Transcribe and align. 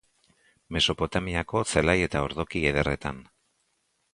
Mesopotamiako 0.77 1.63
zelai 1.73 1.97
eta 2.07 2.25
ordoki 2.29 2.63
ederretan. 2.71 3.21